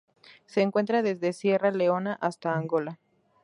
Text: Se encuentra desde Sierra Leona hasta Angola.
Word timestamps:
Se 0.47 0.61
encuentra 0.61 1.03
desde 1.03 1.31
Sierra 1.31 1.69
Leona 1.69 2.17
hasta 2.21 2.55
Angola. 2.55 2.97